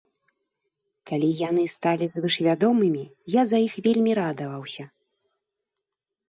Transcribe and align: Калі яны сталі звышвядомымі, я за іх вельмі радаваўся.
Калі 1.09 1.27
яны 1.49 1.65
сталі 1.73 2.07
звышвядомымі, 2.13 3.03
я 3.35 3.43
за 3.51 3.57
іх 3.67 3.77
вельмі 3.89 4.11
радаваўся. 4.23 4.83